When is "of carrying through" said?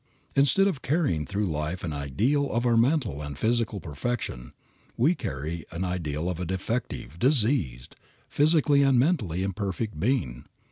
0.65-1.45